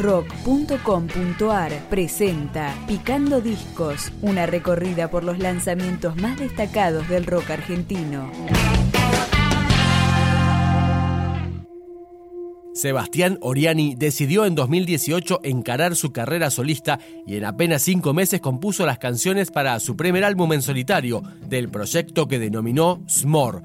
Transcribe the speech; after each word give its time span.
rock.com.ar 0.00 1.72
presenta 1.90 2.74
Picando 2.88 3.40
Discos, 3.40 4.12
una 4.22 4.46
recorrida 4.46 5.10
por 5.10 5.24
los 5.24 5.38
lanzamientos 5.38 6.16
más 6.16 6.38
destacados 6.38 7.08
del 7.08 7.26
rock 7.26 7.50
argentino. 7.50 8.30
Sebastián 12.72 13.36
Oriani 13.42 13.94
decidió 13.94 14.46
en 14.46 14.54
2018 14.54 15.40
encarar 15.42 15.96
su 15.96 16.12
carrera 16.12 16.50
solista 16.50 16.98
y 17.26 17.36
en 17.36 17.44
apenas 17.44 17.82
cinco 17.82 18.14
meses 18.14 18.40
compuso 18.40 18.86
las 18.86 18.98
canciones 18.98 19.50
para 19.50 19.78
su 19.80 19.96
primer 19.96 20.24
álbum 20.24 20.54
en 20.54 20.62
solitario 20.62 21.22
del 21.46 21.68
proyecto 21.68 22.26
que 22.26 22.38
denominó 22.38 23.02
Smore. 23.06 23.58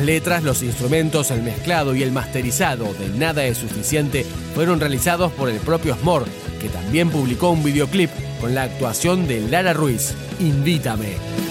Las 0.00 0.06
letras, 0.06 0.42
los 0.44 0.62
instrumentos, 0.62 1.30
el 1.30 1.42
mezclado 1.42 1.94
y 1.94 2.02
el 2.02 2.10
masterizado 2.10 2.94
de 2.94 3.10
Nada 3.18 3.44
es 3.44 3.58
Suficiente 3.58 4.24
fueron 4.54 4.80
realizados 4.80 5.30
por 5.32 5.50
el 5.50 5.58
propio 5.58 5.94
Smor, 5.94 6.24
que 6.58 6.70
también 6.70 7.10
publicó 7.10 7.50
un 7.50 7.62
videoclip 7.62 8.08
con 8.40 8.54
la 8.54 8.62
actuación 8.62 9.28
de 9.28 9.42
Lara 9.42 9.74
Ruiz. 9.74 10.14
Invítame. 10.38 11.49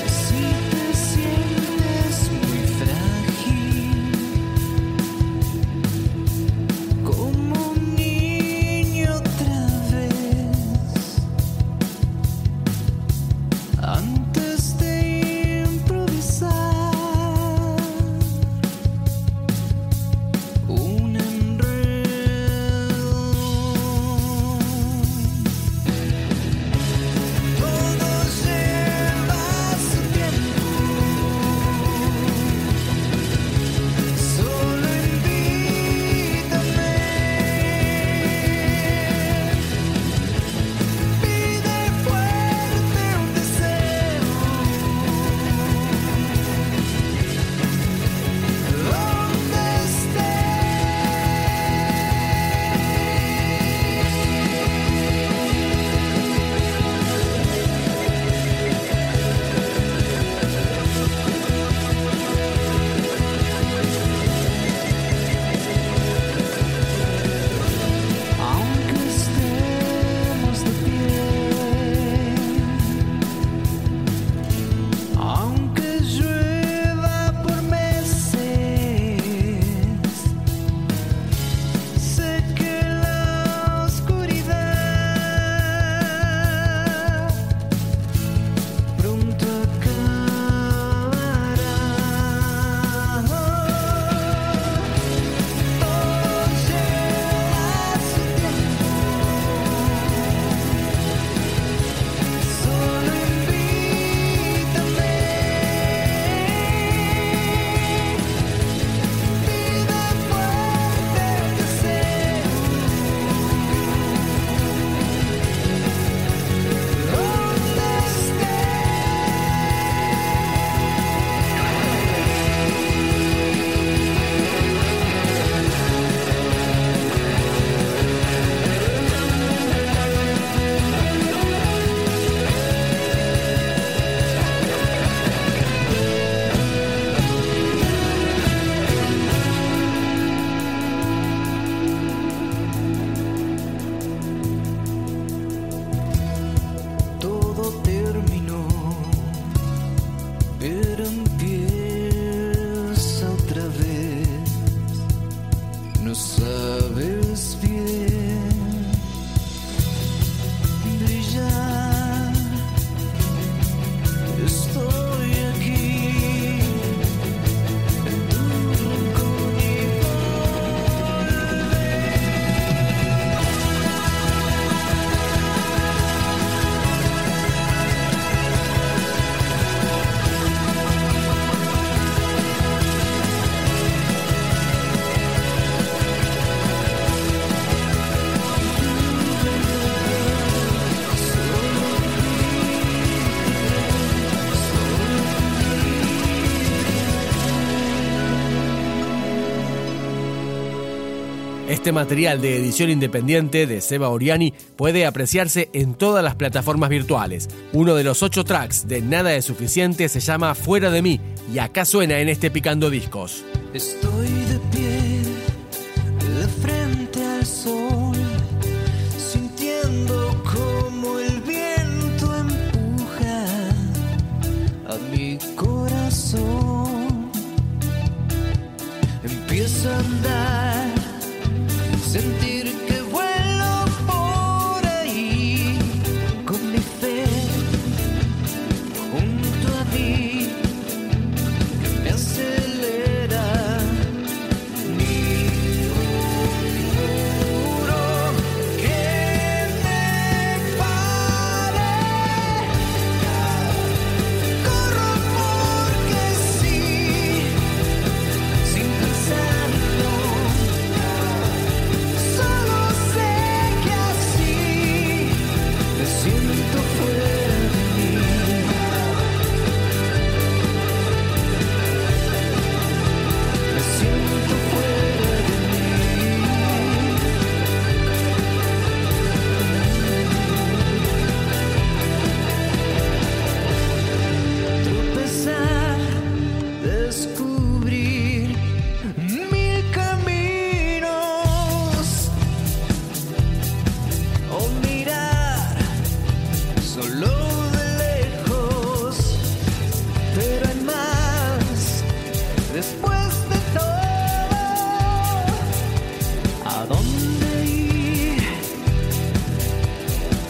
Este 201.70 201.92
material 201.92 202.42
de 202.42 202.58
edición 202.58 202.90
independiente 202.90 203.68
de 203.68 203.80
Seba 203.82 204.10
Oriani 204.10 204.56
puede 204.76 205.06
apreciarse 205.06 205.70
en 205.72 205.94
todas 205.94 206.24
las 206.24 206.34
plataformas 206.34 206.90
virtuales. 206.90 207.48
Uno 207.74 207.94
de 207.94 208.04
los 208.04 208.24
ocho 208.24 208.44
tracks 208.44 208.88
de 208.88 209.04
Nada 209.04 209.36
es 209.36 209.46
Suficiente 209.46 210.10
se 210.10 210.20
llama 210.20 210.56
Fuera 210.56 210.90
de 210.90 211.04
mí 211.04 211.22
y 211.54 211.60
acá 211.60 211.86
suena 211.86 212.18
en 212.22 212.28
este 212.28 212.50
Picando 212.50 212.90
Discos. 212.90 213.46
Estoy 213.72 214.30
de 214.30 214.60
pie, 214.72 214.89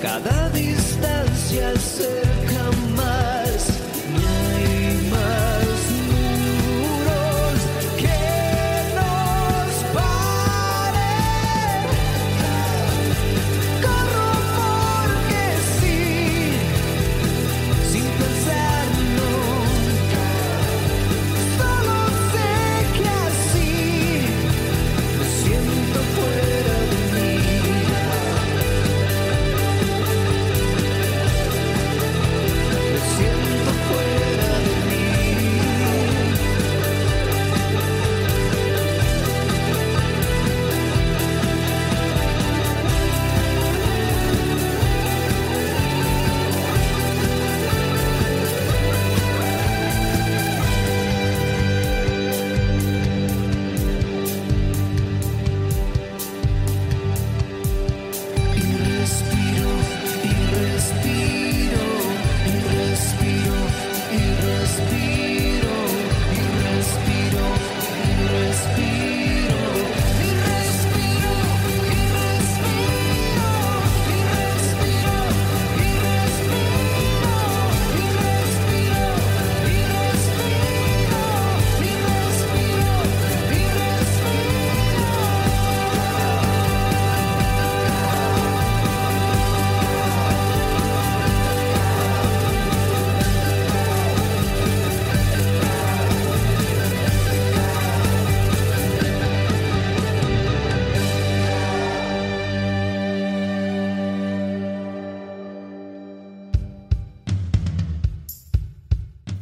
Cada 0.02 0.50
distancia 0.52 1.72
acerca 1.72 2.72
más, 2.96 3.49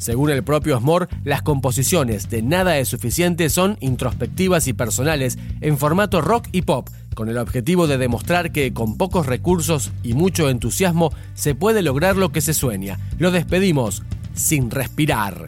Según 0.07 0.29
el 0.29 0.41
propio 0.41 0.79
Smor, 0.79 1.09
las 1.25 1.41
composiciones 1.41 2.29
de 2.29 2.41
Nada 2.41 2.77
es 2.77 2.87
suficiente 2.87 3.49
son 3.49 3.75
introspectivas 3.81 4.69
y 4.69 4.71
personales 4.71 5.37
en 5.59 5.77
formato 5.77 6.21
rock 6.21 6.47
y 6.53 6.61
pop, 6.61 6.87
con 7.13 7.27
el 7.27 7.37
objetivo 7.37 7.87
de 7.87 7.97
demostrar 7.97 8.53
que 8.53 8.71
con 8.71 8.95
pocos 8.95 9.25
recursos 9.25 9.91
y 10.03 10.13
mucho 10.13 10.49
entusiasmo 10.49 11.11
se 11.33 11.55
puede 11.55 11.81
lograr 11.81 12.15
lo 12.15 12.31
que 12.31 12.39
se 12.39 12.53
sueña. 12.53 12.97
Lo 13.19 13.31
despedimos 13.31 14.01
sin 14.33 14.71
respirar. 14.71 15.47